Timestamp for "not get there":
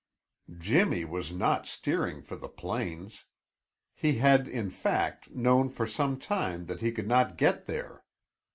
7.07-8.03